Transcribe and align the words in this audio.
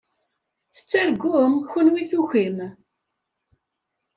Tettargum, 0.75 1.53
kenwi 1.71 2.03
tukim? 2.11 2.57